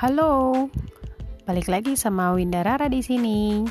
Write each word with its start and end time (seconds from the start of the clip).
Halo, 0.00 0.64
balik 1.44 1.68
lagi 1.68 1.92
sama 1.92 2.32
Winda 2.32 2.64
Rara 2.64 2.88
di 2.88 3.04
sini. 3.04 3.68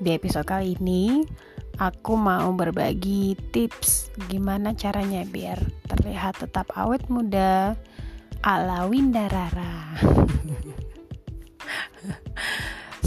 Di 0.00 0.16
episode 0.16 0.48
kali 0.48 0.80
ini, 0.80 1.20
aku 1.76 2.16
mau 2.16 2.48
berbagi 2.56 3.36
tips 3.52 4.08
gimana 4.32 4.72
caranya 4.72 5.28
biar 5.28 5.60
terlihat 5.84 6.40
tetap 6.40 6.72
awet 6.72 7.12
muda 7.12 7.76
ala 8.40 8.88
Winda 8.88 9.28
Rara. 9.28 10.00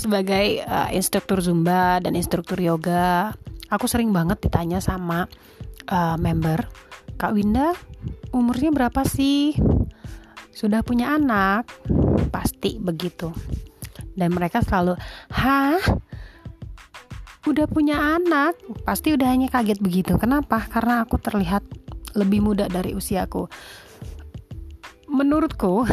Sebagai 0.05 0.61
uh, 0.61 0.93
instruktur 0.93 1.41
zumba 1.41 1.97
dan 2.05 2.13
instruktur 2.13 2.61
yoga, 2.61 3.33
aku 3.73 3.89
sering 3.89 4.13
banget 4.13 4.45
ditanya 4.45 4.77
sama 4.77 5.25
uh, 5.89 6.21
member, 6.21 6.69
Kak 7.17 7.33
Winda, 7.33 7.73
umurnya 8.29 8.69
berapa 8.69 9.01
sih? 9.09 9.57
Sudah 10.51 10.83
punya 10.83 11.15
anak? 11.15 11.67
pasti 12.31 12.79
begitu. 12.79 13.29
Dan 14.15 14.31
mereka 14.31 14.63
selalu 14.63 14.95
hah? 15.35 15.77
Udah 17.45 17.67
punya 17.67 18.17
anak? 18.21 18.55
Pasti 18.87 19.11
udah 19.11 19.27
hanya 19.27 19.51
kaget 19.51 19.83
begitu. 19.83 20.15
Kenapa? 20.15 20.63
Karena 20.71 21.03
aku 21.03 21.19
terlihat 21.19 21.61
lebih 22.15 22.39
muda 22.39 22.71
dari 22.71 22.95
usiaku. 22.95 23.51
Menurutku 25.11 25.83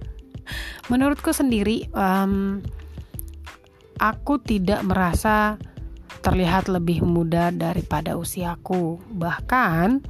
menurutku 0.90 1.36
sendiri 1.36 1.92
um, 1.92 2.64
aku 4.00 4.40
tidak 4.40 4.80
merasa 4.88 5.60
terlihat 6.24 6.72
lebih 6.72 7.04
muda 7.04 7.52
daripada 7.52 8.16
usiaku. 8.16 9.02
Bahkan 9.12 10.00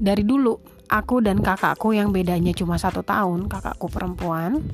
dari 0.00 0.22
dulu 0.26 0.77
aku 0.88 1.20
dan 1.20 1.44
kakakku 1.44 1.92
yang 1.92 2.10
bedanya 2.10 2.52
cuma 2.56 2.80
satu 2.80 3.04
tahun 3.04 3.46
kakakku 3.46 3.88
perempuan 3.92 4.64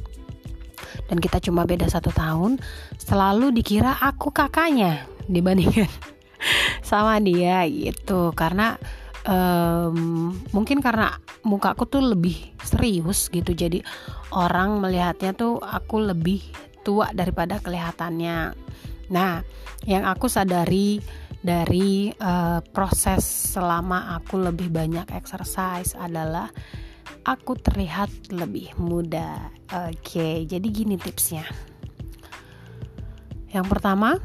dan 1.11 1.19
kita 1.21 1.43
cuma 1.43 1.67
beda 1.67 1.91
satu 1.91 2.15
tahun 2.15 2.63
selalu 2.97 3.51
dikira 3.53 3.99
aku 4.01 4.31
kakaknya 4.31 5.05
dibandingkan 5.29 5.91
sama 6.89 7.21
dia 7.21 7.65
gitu. 7.69 8.33
Karena 8.37 8.77
um, 9.27 10.33
mungkin 10.53 10.81
karena 10.81 11.17
mukaku 11.45 11.89
tuh 11.89 12.03
lebih 12.05 12.55
serius 12.63 13.29
gitu. 13.33 13.53
Jadi 13.53 13.85
orang 14.33 14.81
melihatnya 14.81 15.35
tuh 15.37 15.61
aku 15.61 16.05
lebih 16.05 16.41
tua 16.85 17.09
daripada 17.17 17.61
kelihatannya 17.65 18.53
nah 19.13 19.45
yang 19.85 20.09
aku 20.09 20.29
sadari 20.31 21.01
dari 21.45 22.09
uh, 22.09 22.65
proses 22.73 23.21
selama 23.53 24.17
aku 24.17 24.41
lebih 24.41 24.73
banyak 24.73 25.13
exercise 25.13 25.93
adalah 25.93 26.49
aku 27.25 27.57
terlihat 27.61 28.33
lebih 28.33 28.73
muda. 28.81 29.53
Oke, 29.69 30.01
okay, 30.01 30.35
jadi 30.49 30.65
gini 30.65 30.97
tipsnya. 30.97 31.45
Yang 33.53 33.67
pertama, 33.77 34.17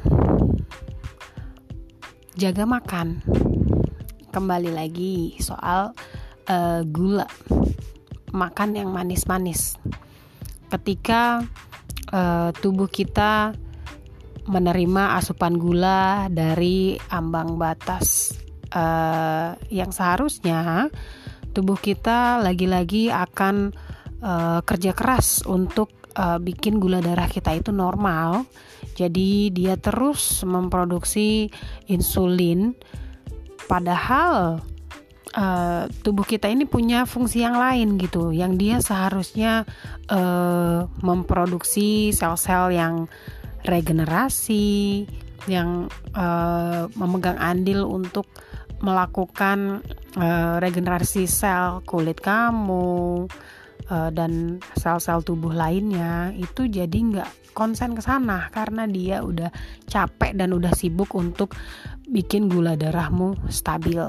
jaga 2.40 2.64
makan. 2.64 3.20
Kembali 4.32 4.72
lagi 4.72 5.36
soal 5.44 5.92
uh, 6.48 6.80
gula, 6.88 7.28
makan 8.32 8.80
yang 8.80 8.88
manis-manis. 8.96 9.76
Ketika 10.72 11.44
uh, 12.14 12.48
tubuh 12.62 12.86
kita 12.86 13.52
menerima 14.50 15.16
asupan 15.16 15.54
gula 15.54 16.26
dari 16.26 16.98
ambang 17.14 17.54
batas 17.54 18.34
uh, 18.74 19.54
yang 19.70 19.94
seharusnya 19.94 20.90
tubuh 21.54 21.78
kita 21.78 22.42
lagi-lagi 22.42 23.10
akan 23.10 23.70
uh, 24.22 24.60
kerja 24.66 24.90
keras 24.90 25.46
untuk 25.46 25.90
uh, 26.18 26.38
bikin 26.42 26.82
gula 26.82 26.98
darah 26.98 27.30
kita 27.30 27.54
itu 27.54 27.70
normal. 27.70 28.46
Jadi 28.98 29.54
dia 29.54 29.78
terus 29.78 30.42
memproduksi 30.44 31.48
insulin 31.88 32.74
padahal 33.70 34.60
uh, 35.34 35.84
tubuh 36.02 36.26
kita 36.26 36.50
ini 36.50 36.66
punya 36.66 37.06
fungsi 37.06 37.42
yang 37.46 37.54
lain 37.54 37.96
gitu 38.02 38.34
yang 38.34 38.58
dia 38.58 38.82
seharusnya 38.82 39.64
uh, 40.10 40.90
memproduksi 41.00 42.10
sel-sel 42.10 42.74
yang 42.74 43.06
regenerasi 43.64 45.04
yang 45.48 45.88
uh, 46.12 46.86
memegang 46.96 47.36
andil 47.40 47.88
untuk 47.88 48.28
melakukan 48.80 49.84
uh, 50.16 50.56
regenerasi 50.60 51.28
sel 51.28 51.84
kulit 51.84 52.20
kamu 52.20 53.28
uh, 53.92 54.10
dan 54.12 54.62
sel-sel 54.76 55.20
tubuh 55.20 55.52
lainnya 55.52 56.32
itu 56.32 56.64
jadi 56.64 56.96
nggak 56.96 57.30
konsen 57.52 57.92
ke 57.92 58.00
sana 58.00 58.48
karena 58.48 58.88
dia 58.88 59.20
udah 59.20 59.52
capek 59.84 60.32
dan 60.32 60.56
udah 60.56 60.72
sibuk 60.72 61.12
untuk 61.12 61.52
bikin 62.08 62.48
gula 62.48 62.78
darahmu 62.78 63.36
stabil. 63.52 64.00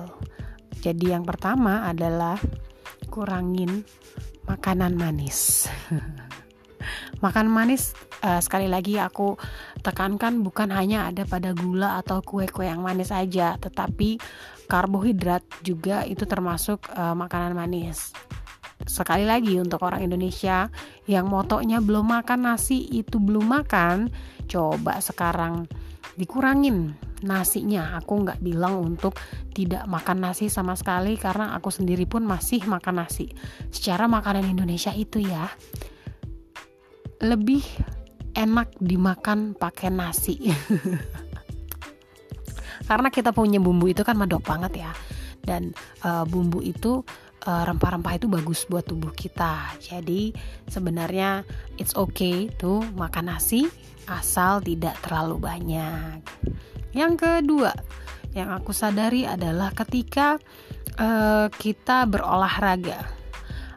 Jadi 0.81 1.13
yang 1.13 1.27
pertama 1.27 1.85
adalah 1.85 2.39
kurangin 3.11 3.83
makanan 4.47 4.97
manis. 4.97 5.67
Makan 7.21 7.53
manis 7.53 7.93
uh, 8.25 8.41
sekali 8.41 8.65
lagi 8.65 8.97
aku 8.97 9.37
tekankan 9.85 10.41
bukan 10.41 10.73
hanya 10.73 11.05
ada 11.05 11.21
pada 11.29 11.53
gula 11.53 12.01
atau 12.01 12.25
kue-kue 12.25 12.65
yang 12.65 12.81
manis 12.81 13.13
saja, 13.13 13.61
tetapi 13.61 14.17
karbohidrat 14.65 15.45
juga 15.61 16.01
itu 16.09 16.25
termasuk 16.25 16.89
uh, 16.97 17.13
makanan 17.13 17.53
manis. 17.53 18.09
Sekali 18.89 19.29
lagi 19.29 19.61
untuk 19.61 19.85
orang 19.85 20.01
Indonesia 20.01 20.73
yang 21.05 21.29
motonya 21.29 21.77
belum 21.77 22.09
makan 22.09 22.49
nasi 22.49 22.89
itu 22.89 23.21
belum 23.21 23.45
makan, 23.45 24.09
coba 24.49 24.97
sekarang 24.97 25.69
dikurangin 26.17 26.97
nasinya. 27.21 28.01
Aku 28.01 28.25
nggak 28.25 28.41
bilang 28.41 28.81
untuk 28.81 29.13
tidak 29.53 29.85
makan 29.85 30.25
nasi 30.25 30.49
sama 30.49 30.73
sekali 30.73 31.21
karena 31.21 31.53
aku 31.53 31.69
sendiri 31.69 32.09
pun 32.09 32.25
masih 32.25 32.65
makan 32.65 33.05
nasi. 33.05 33.29
Secara 33.69 34.09
makanan 34.09 34.49
Indonesia 34.49 34.89
itu 34.97 35.21
ya 35.21 35.45
lebih 37.21 37.61
enak 38.33 38.73
dimakan 38.81 39.53
pakai 39.53 39.93
nasi 39.93 40.41
karena 42.89 43.07
kita 43.13 43.31
punya 43.31 43.61
bumbu 43.61 43.87
itu 43.87 44.03
kan 44.03 44.17
medok 44.17 44.43
banget 44.43 44.89
ya 44.89 44.91
dan 45.45 45.73
uh, 46.05 46.25
bumbu 46.25 46.61
itu 46.61 47.01
rempah 47.41 47.73
rempah-rempah 47.73 48.13
itu 48.21 48.27
bagus 48.29 48.69
buat 48.69 48.85
tubuh 48.85 49.09
kita. 49.17 49.73
Jadi 49.81 50.29
sebenarnya 50.69 51.41
it's 51.81 51.97
okay 51.97 52.53
tuh 52.61 52.85
makan 52.93 53.33
nasi 53.33 53.65
asal 54.05 54.61
tidak 54.61 54.93
terlalu 55.01 55.41
banyak. 55.41 56.21
Yang 56.93 57.13
kedua, 57.17 57.73
yang 58.37 58.53
aku 58.53 58.75
sadari 58.75 59.25
adalah 59.25 59.73
ketika 59.73 60.37
uh, 61.01 61.49
kita 61.49 62.05
berolahraga. 62.05 63.20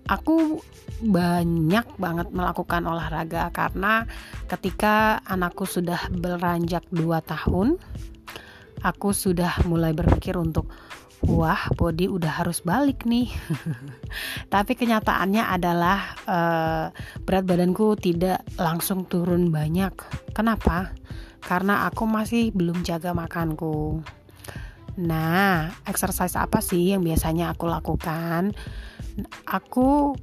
Aku 0.04 0.60
banyak 1.00 1.86
banget 1.96 2.28
melakukan 2.30 2.84
olahraga 2.86 3.50
karena 3.50 4.04
ketika 4.46 5.18
anakku 5.26 5.66
sudah 5.66 6.06
beranjak 6.12 6.86
2 6.92 7.02
tahun 7.24 7.80
aku 8.84 9.16
sudah 9.16 9.64
mulai 9.64 9.96
berpikir 9.96 10.36
untuk 10.36 10.68
wah 11.24 11.72
body 11.72 12.06
udah 12.06 12.44
harus 12.44 12.60
balik 12.60 13.08
nih. 13.08 13.32
Tapi 14.52 14.72
kenyataannya 14.76 15.44
adalah 15.48 15.98
uh, 16.28 16.86
berat 17.24 17.44
badanku 17.48 17.96
tidak 17.96 18.44
langsung 18.60 19.08
turun 19.08 19.48
banyak. 19.48 19.92
Kenapa? 20.36 20.92
Karena 21.40 21.88
aku 21.88 22.04
masih 22.04 22.52
belum 22.52 22.84
jaga 22.84 23.16
makanku 23.16 24.04
nah 24.94 25.74
exercise 25.88 26.38
apa 26.38 26.62
sih 26.62 26.94
yang 26.94 27.02
biasanya 27.02 27.50
aku 27.54 27.66
lakukan? 27.66 28.54
Aku 29.46 30.14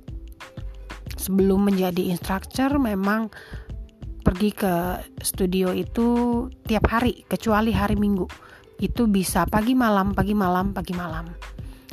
sebelum 1.15 1.67
menjadi 1.67 2.11
instructor 2.11 2.79
memang 2.79 3.31
pergi 4.21 4.49
ke 4.53 4.73
studio 5.21 5.73
itu 5.73 6.47
tiap 6.65 6.87
hari 6.89 7.25
kecuali 7.25 7.73
hari 7.73 7.97
Minggu. 7.97 8.25
Itu 8.81 9.05
bisa 9.09 9.45
pagi 9.45 9.77
malam 9.77 10.13
pagi 10.13 10.33
malam 10.33 10.73
pagi 10.73 10.93
malam. 10.95 11.29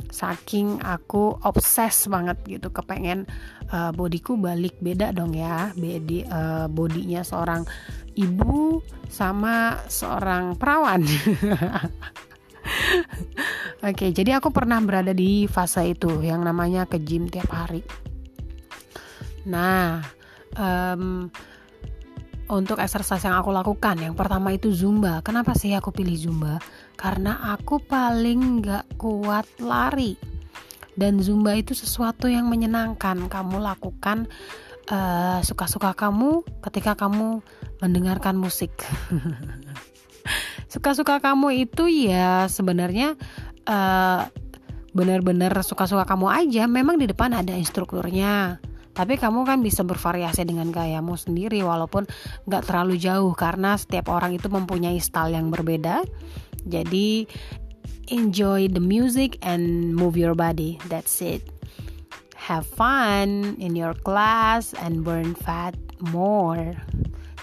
Saking 0.09 0.81
aku 0.81 1.37
obses 1.45 2.09
banget 2.09 2.41
gitu 2.49 2.73
kepengen 2.73 3.29
uh, 3.69 3.93
bodiku 3.93 4.35
balik. 4.35 4.77
Beda 4.81 5.13
dong 5.13 5.37
ya 5.37 5.69
bedi 5.77 6.25
uh, 6.25 6.65
bodinya 6.65 7.21
seorang 7.21 7.63
ibu 8.17 8.83
sama 9.07 9.79
seorang 9.87 10.59
perawan 10.59 11.01
Oke, 13.89 14.11
jadi 14.11 14.37
aku 14.37 14.51
pernah 14.51 14.79
berada 14.83 15.15
di 15.15 15.47
fase 15.47 15.95
itu 15.95 16.19
yang 16.19 16.43
namanya 16.43 16.83
ke 16.83 16.99
gym 16.99 17.31
tiap 17.31 17.47
hari. 17.47 17.79
Nah, 19.47 20.03
um, 20.59 21.31
untuk 22.49 22.81
exercise 22.81 23.23
yang 23.23 23.37
aku 23.37 23.53
lakukan, 23.53 24.01
yang 24.01 24.17
pertama 24.17 24.51
itu 24.51 24.73
zumba. 24.73 25.21
Kenapa 25.21 25.53
sih 25.53 25.71
aku 25.77 25.93
pilih 25.93 26.17
zumba? 26.17 26.57
Karena 26.97 27.55
aku 27.55 27.79
paling 27.79 28.65
gak 28.65 28.99
kuat 28.99 29.45
lari. 29.61 30.17
Dan 30.99 31.23
zumba 31.23 31.55
itu 31.55 31.71
sesuatu 31.71 32.27
yang 32.27 32.51
menyenangkan. 32.51 33.31
Kamu 33.31 33.63
lakukan 33.63 34.27
uh, 34.91 35.39
suka-suka 35.39 35.95
kamu 35.95 36.43
ketika 36.65 36.97
kamu 36.97 37.39
mendengarkan 37.79 38.35
musik. 38.35 38.73
Suka-suka 40.69 41.17
kamu 41.17 41.65
itu 41.65 41.89
ya 41.89 42.45
sebenarnya 42.45 43.17
uh, 43.65 44.29
benar-benar 44.93 45.53
suka-suka 45.65 46.05
kamu 46.05 46.29
aja. 46.29 46.69
Memang 46.69 47.01
di 47.01 47.09
depan 47.09 47.33
ada 47.33 47.57
instrukturnya. 47.57 48.61
Tapi 48.93 49.15
kamu 49.15 49.47
kan 49.47 49.63
bisa 49.63 49.81
bervariasi 49.81 50.43
dengan 50.43 50.69
gayamu 50.69 51.15
sendiri 51.15 51.63
walaupun 51.63 52.03
nggak 52.45 52.67
terlalu 52.67 52.99
jauh 52.99 53.31
karena 53.31 53.79
setiap 53.79 54.11
orang 54.11 54.35
itu 54.35 54.51
mempunyai 54.51 54.99
style 54.99 55.33
yang 55.33 55.49
berbeda. 55.49 56.03
Jadi 56.67 57.23
enjoy 58.11 58.67
the 58.67 58.83
music 58.83 59.39
and 59.41 59.95
move 59.95 60.19
your 60.19 60.35
body. 60.35 60.77
That's 60.91 61.23
it. 61.23 61.47
Have 62.35 62.67
fun 62.67 63.55
in 63.61 63.77
your 63.77 63.93
class 63.93 64.75
and 64.75 65.05
burn 65.05 65.31
fat 65.31 65.77
more. 66.11 66.75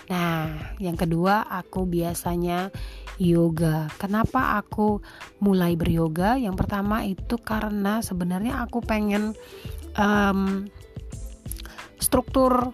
Nah, 0.07 0.77
yang 0.79 0.95
kedua 0.99 1.47
aku 1.47 1.89
biasanya 1.89 2.71
yoga. 3.17 3.89
Kenapa 3.97 4.61
aku 4.61 5.01
mulai 5.41 5.77
beryoga? 5.77 6.37
Yang 6.37 6.57
pertama 6.65 7.05
itu 7.05 7.41
karena 7.41 8.05
sebenarnya 8.05 8.65
aku 8.65 8.85
pengen 8.85 9.33
um, 9.97 10.69
struktur 11.97 12.73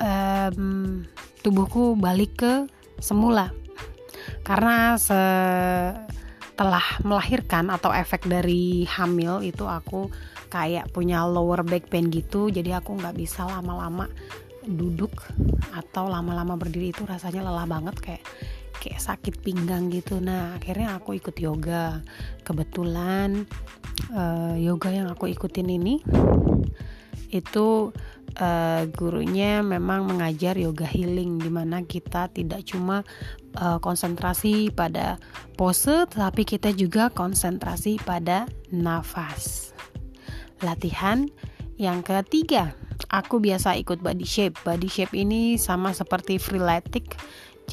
um, 0.00 1.04
tubuhku 1.44 1.96
balik 1.96 2.40
ke 2.40 2.52
semula. 2.98 3.52
Karena 4.42 4.98
setelah 4.98 6.86
melahirkan 7.06 7.70
atau 7.70 7.94
efek 7.94 8.26
dari 8.26 8.86
hamil 8.86 9.42
itu 9.44 9.66
aku 9.66 10.10
kayak 10.52 10.92
punya 10.92 11.24
lower 11.24 11.64
back 11.64 11.88
pain 11.88 12.12
gitu, 12.12 12.52
jadi 12.52 12.82
aku 12.82 12.98
nggak 12.98 13.16
bisa 13.16 13.48
lama-lama 13.48 14.04
duduk 14.62 15.10
atau 15.74 16.06
lama-lama 16.06 16.54
berdiri 16.54 16.94
itu 16.94 17.02
rasanya 17.02 17.42
lelah 17.42 17.66
banget 17.66 17.96
kayak 17.98 18.22
kayak 18.82 18.98
sakit 18.98 19.38
pinggang 19.46 19.86
gitu 19.94 20.18
nah 20.18 20.58
akhirnya 20.58 20.98
aku 20.98 21.14
ikut 21.14 21.38
yoga 21.38 22.02
kebetulan 22.42 23.46
uh, 24.10 24.58
yoga 24.58 24.90
yang 24.90 25.06
aku 25.06 25.30
ikutin 25.30 25.70
ini 25.70 26.02
itu 27.30 27.94
uh, 28.42 28.82
gurunya 28.90 29.62
memang 29.62 30.10
mengajar 30.10 30.58
yoga 30.58 30.84
healing 30.84 31.38
di 31.38 31.48
mana 31.48 31.86
kita 31.86 32.26
tidak 32.34 32.66
cuma 32.66 33.06
uh, 33.62 33.78
konsentrasi 33.78 34.74
pada 34.74 35.22
pose 35.54 36.10
tapi 36.10 36.42
kita 36.42 36.74
juga 36.74 37.06
konsentrasi 37.14 38.02
pada 38.02 38.50
nafas 38.74 39.70
latihan 40.58 41.30
yang 41.78 42.02
ketiga 42.02 42.74
aku 43.10 43.42
biasa 43.42 43.74
ikut 43.80 43.98
body 44.00 44.26
shape. 44.26 44.56
Body 44.62 44.86
shape 44.86 45.14
ini 45.16 45.58
sama 45.60 45.90
seperti 45.96 46.38
freeletic. 46.38 47.16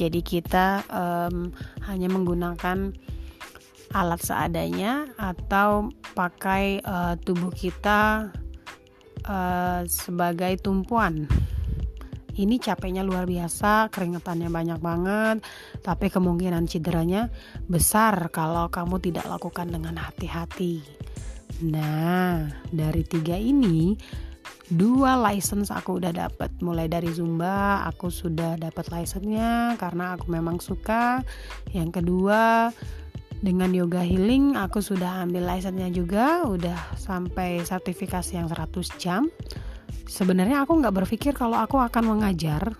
Jadi 0.00 0.24
kita 0.24 0.88
um, 0.88 1.52
hanya 1.84 2.08
menggunakan 2.08 2.96
alat 3.92 4.20
seadanya 4.24 5.12
atau 5.20 5.92
pakai 6.16 6.80
uh, 6.80 7.20
tubuh 7.20 7.52
kita 7.52 8.32
uh, 9.28 9.84
sebagai 9.84 10.56
tumpuan. 10.64 11.28
Ini 12.32 12.56
capeknya 12.56 13.04
luar 13.04 13.28
biasa, 13.28 13.92
keringetannya 13.92 14.48
banyak 14.48 14.80
banget, 14.80 15.44
tapi 15.84 16.08
kemungkinan 16.08 16.64
cederanya 16.64 17.28
besar 17.68 18.32
kalau 18.32 18.72
kamu 18.72 18.96
tidak 19.04 19.28
lakukan 19.28 19.68
dengan 19.68 20.00
hati-hati. 20.00 20.80
Nah, 21.60 22.48
dari 22.72 23.04
tiga 23.04 23.36
ini 23.36 23.92
dua 24.70 25.18
license 25.18 25.74
aku 25.74 25.98
udah 25.98 26.14
dapat 26.14 26.50
mulai 26.62 26.86
dari 26.86 27.10
zumba 27.10 27.82
aku 27.90 28.06
sudah 28.06 28.54
dapat 28.54 28.86
license-nya 28.94 29.74
karena 29.76 30.14
aku 30.14 30.30
memang 30.30 30.62
suka. 30.62 31.26
Yang 31.74 32.02
kedua 32.02 32.70
dengan 33.40 33.72
yoga 33.72 34.04
healing 34.04 34.54
aku 34.54 34.78
sudah 34.78 35.26
ambil 35.26 35.44
license-nya 35.50 35.90
juga. 35.90 36.46
Udah 36.46 36.94
sampai 36.94 37.66
sertifikasi 37.66 38.38
yang 38.38 38.46
100 38.46 39.02
jam. 39.02 39.26
Sebenarnya 40.06 40.62
aku 40.62 40.78
nggak 40.78 40.94
berpikir 41.02 41.34
kalau 41.34 41.58
aku 41.58 41.78
akan 41.78 42.18
mengajar 42.18 42.74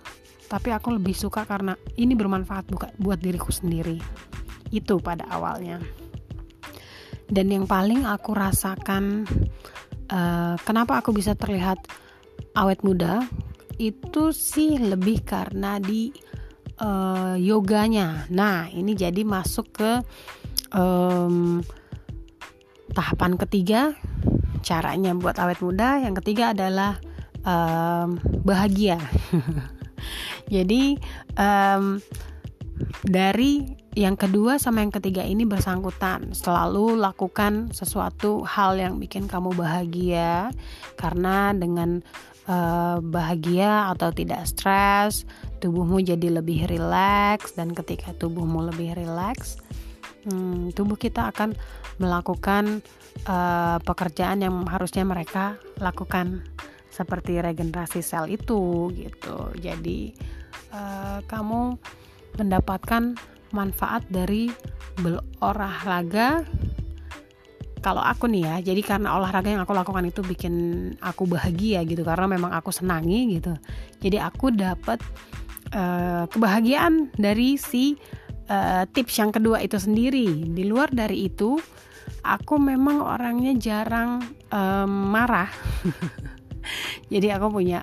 tapi 0.51 0.67
aku 0.75 0.99
lebih 0.99 1.15
suka 1.15 1.47
karena 1.47 1.79
ini 1.95 2.11
bermanfaat 2.11 2.67
buka, 2.67 2.91
buat 2.99 3.23
diriku 3.23 3.55
sendiri. 3.55 3.95
Itu 4.67 4.99
pada 4.99 5.23
awalnya. 5.31 5.79
Dan 7.31 7.47
yang 7.47 7.63
paling 7.63 8.03
aku 8.03 8.35
rasakan 8.35 9.23
uh, 10.11 10.55
kenapa 10.61 10.99
aku 10.99 11.15
bisa 11.15 11.33
terlihat 11.33 11.79
awet 12.53 12.83
muda 12.83 13.23
itu 13.81 14.29
sih 14.35 14.77
lebih 14.77 15.25
karena 15.25 15.81
di 15.81 16.13
uh, 16.77 17.33
yoganya. 17.39 18.29
Nah, 18.29 18.69
ini 18.69 18.93
jadi 18.93 19.25
masuk 19.25 19.73
ke 19.73 19.91
um, 20.75 21.65
tahapan 22.93 23.39
ketiga 23.41 23.97
caranya 24.61 25.17
buat 25.17 25.41
awet 25.41 25.59
muda. 25.65 25.97
Yang 26.03 26.21
ketiga 26.21 26.53
adalah 26.53 27.01
um, 27.41 28.21
bahagia. 28.45 29.01
jadi 30.53 31.01
um, 31.37 31.97
dari 33.03 33.81
yang 33.91 34.15
kedua 34.15 34.55
sama 34.55 34.79
yang 34.79 34.93
ketiga 34.93 35.19
ini 35.27 35.43
bersangkutan. 35.43 36.31
Selalu 36.31 36.95
lakukan 36.95 37.75
sesuatu 37.75 38.39
hal 38.47 38.79
yang 38.79 38.95
bikin 39.01 39.27
kamu 39.27 39.51
bahagia. 39.51 40.55
Karena 40.95 41.51
dengan 41.51 41.99
uh, 42.47 43.03
bahagia 43.03 43.91
atau 43.91 44.15
tidak 44.15 44.47
stres 44.47 45.27
tubuhmu 45.59 45.99
jadi 45.99 46.39
lebih 46.39 46.71
rileks. 46.71 47.51
Dan 47.59 47.75
ketika 47.75 48.15
tubuhmu 48.15 48.71
lebih 48.71 48.95
rileks 48.95 49.59
hmm, 50.23 50.71
tubuh 50.71 50.95
kita 50.95 51.27
akan 51.35 51.51
melakukan 51.99 52.79
uh, 53.27 53.77
pekerjaan 53.83 54.39
yang 54.39 54.55
harusnya 54.71 55.03
mereka 55.03 55.59
lakukan. 55.83 56.47
Seperti 56.91 57.39
regenerasi 57.39 58.03
sel 58.03 58.27
itu 58.27 58.91
gitu. 58.95 59.51
Jadi 59.59 60.11
uh, 60.75 61.23
kamu 61.23 61.79
mendapatkan 62.39 63.15
manfaat 63.51 64.03
dari 64.07 64.51
berolahraga. 64.99 66.43
Kalau 67.81 68.05
aku 68.05 68.29
nih 68.29 68.45
ya 68.45 68.55
jadi 68.61 68.81
karena 68.85 69.17
olahraga 69.17 69.49
yang 69.49 69.65
aku 69.65 69.73
lakukan 69.73 70.05
itu 70.05 70.21
bikin 70.21 70.53
aku 71.01 71.25
bahagia 71.25 71.81
gitu 71.81 72.05
karena 72.05 72.29
memang 72.29 72.53
aku 72.53 72.69
senangi 72.69 73.41
gitu. 73.41 73.57
Jadi 73.97 74.21
aku 74.21 74.53
dapat 74.53 75.01
uh, 75.73 76.29
kebahagiaan 76.29 77.09
dari 77.17 77.57
si 77.57 77.97
uh, 78.53 78.85
tips 78.85 79.17
yang 79.17 79.33
kedua 79.33 79.65
itu 79.65 79.81
sendiri. 79.81 80.45
Di 80.53 80.63
luar 80.69 80.93
dari 80.93 81.25
itu 81.25 81.57
aku 82.21 82.61
memang 82.61 83.01
orangnya 83.01 83.57
jarang 83.57 84.21
um, 84.53 84.91
marah. 85.09 85.49
Jadi 87.13 87.27
aku 87.33 87.49
punya 87.49 87.81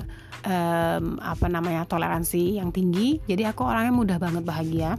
um, 0.49 1.21
apa 1.21 1.47
namanya 1.47 1.85
toleransi 1.85 2.59
yang 2.59 2.73
tinggi. 2.73 3.21
Jadi 3.29 3.45
aku 3.45 3.69
orangnya 3.69 3.93
mudah 3.93 4.19
banget 4.19 4.43
bahagia. 4.43 4.97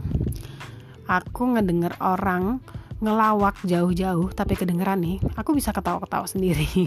Aku 1.10 1.58
ngedenger 1.58 1.98
orang 1.98 2.62
ngelawak 3.00 3.56
jauh-jauh 3.64 4.28
tapi 4.36 4.60
kedengeran 4.60 5.00
nih 5.00 5.16
aku 5.34 5.56
bisa 5.56 5.74
ketawa-ketawa 5.74 6.28
sendiri. 6.30 6.68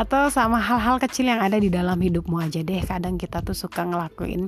Atau 0.00 0.30
sama 0.30 0.60
hal-hal 0.62 1.00
kecil 1.02 1.32
yang 1.32 1.40
ada 1.42 1.58
di 1.58 1.72
dalam 1.72 1.98
hidupmu 1.98 2.38
aja 2.38 2.62
deh. 2.62 2.78
Kadang 2.84 3.18
kita 3.18 3.42
tuh 3.42 3.56
suka 3.56 3.82
ngelakuin 3.82 4.46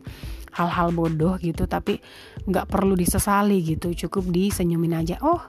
hal-hal 0.55 0.93
bodoh 0.95 1.35
gitu 1.41 1.67
tapi 1.67 1.99
nggak 2.47 2.71
perlu 2.71 2.95
disesali 2.95 3.59
gitu. 3.65 3.91
Cukup 4.07 4.31
disenyumin 4.31 5.03
aja. 5.03 5.19
Oh 5.25 5.43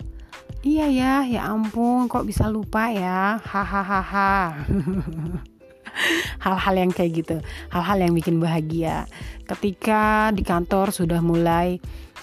iya 0.65 0.89
ya 0.89 1.13
ya 1.27 1.51
ampun 1.51 2.09
kok 2.09 2.25
bisa 2.25 2.49
lupa 2.49 2.89
ya? 2.89 3.37
Hahaha 3.37 4.65
hal-hal 6.45 6.75
yang 6.75 6.91
kayak 6.91 7.11
gitu. 7.25 7.37
Hal-hal 7.69 7.97
yang 8.07 8.13
bikin 8.15 8.37
bahagia. 8.39 9.05
Ketika 9.45 10.31
di 10.31 10.43
kantor 10.45 10.95
sudah 10.95 11.19
mulai 11.19 11.79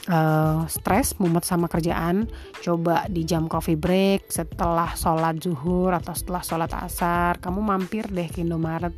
uh, 0.09 0.65
stres 0.67 1.17
mumet 1.21 1.45
sama 1.45 1.69
kerjaan 1.69 2.27
coba 2.65 3.07
di 3.07 3.23
jam 3.29 3.47
coffee 3.47 3.79
break 3.79 4.33
setelah 4.33 4.97
sholat 4.97 5.39
zuhur 5.39 5.93
atau 5.93 6.17
setelah 6.17 6.43
sholat 6.43 6.71
asar 6.73 7.37
kamu 7.39 7.61
mampir 7.61 8.09
deh 8.09 8.27
ke 8.27 8.43
Indomaret 8.43 8.97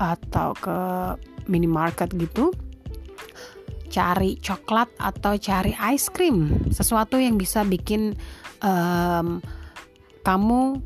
atau 0.00 0.56
ke 0.56 0.78
minimarket 1.48 2.12
gitu 2.16 2.52
cari 3.90 4.38
coklat 4.38 4.86
atau 5.02 5.34
cari 5.34 5.74
ice 5.74 6.08
cream. 6.14 6.70
Sesuatu 6.70 7.18
yang 7.18 7.34
bisa 7.34 7.66
bikin 7.66 8.14
um, 8.62 9.42
kamu 10.22 10.78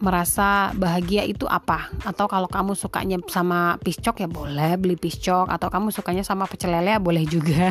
merasa 0.00 0.72
bahagia 0.74 1.28
itu 1.28 1.44
apa 1.44 1.92
atau 2.02 2.24
kalau 2.24 2.48
kamu 2.48 2.72
sukanya 2.72 3.20
sama 3.28 3.76
piscok 3.84 4.24
ya 4.24 4.28
boleh 4.28 4.80
beli 4.80 4.96
piscok 4.96 5.46
atau 5.46 5.68
kamu 5.68 5.92
sukanya 5.92 6.24
sama 6.24 6.48
pecel 6.48 6.72
lele 6.72 6.96
ya 6.96 7.00
boleh 7.00 7.24
juga 7.28 7.70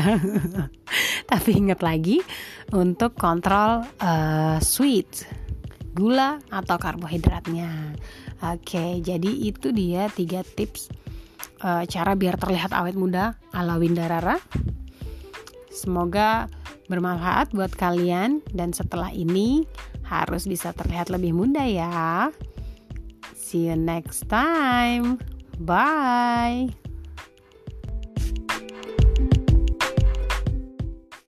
tapi 1.32 1.58
ingat 1.58 1.82
lagi 1.82 2.22
untuk 2.70 3.18
kontrol 3.18 3.82
uh, 4.02 4.62
sweet 4.62 5.26
gula 5.94 6.40
atau 6.48 6.80
karbohidratnya. 6.80 7.98
Oke, 8.40 9.04
jadi 9.04 9.28
itu 9.28 9.76
dia 9.76 10.08
tiga 10.08 10.48
tips 10.48 10.88
uh, 11.60 11.84
cara 11.84 12.16
biar 12.16 12.40
terlihat 12.40 12.72
awet 12.72 12.96
muda 12.96 13.36
ala 13.52 13.76
Windarara. 13.76 14.40
Semoga 15.74 16.48
bermanfaat 16.90 17.54
buat 17.54 17.76
kalian 17.76 18.42
dan 18.56 18.74
setelah 18.74 19.14
ini 19.14 19.68
harus 20.10 20.50
bisa 20.50 20.74
terlihat 20.74 21.14
lebih 21.14 21.38
muda 21.38 21.62
ya. 21.70 22.34
See 23.38 23.70
you 23.70 23.78
next 23.78 24.26
time. 24.26 25.22
Bye. 25.62 26.79